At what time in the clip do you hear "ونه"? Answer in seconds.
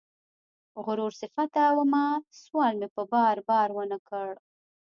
3.77-3.97